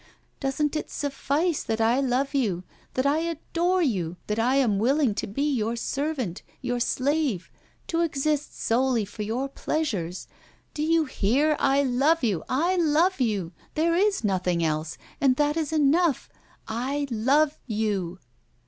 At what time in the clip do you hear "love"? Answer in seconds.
1.99-2.33, 11.83-12.23, 12.77-13.21, 17.11-17.59